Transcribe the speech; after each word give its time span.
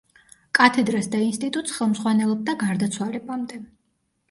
კათედრას 0.59 1.09
და 1.15 1.19
ინსტიტუტს 1.25 1.77
ხელმძღვანელობდა 1.77 2.57
გარდაცვალებამდე. 2.65 3.65